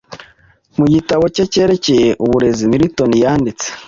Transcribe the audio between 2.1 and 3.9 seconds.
uburezi Milton yaranditse